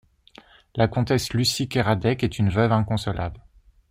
[0.73, 3.39] La comtesse Lucie de Kéradec est une veuve inconsolable.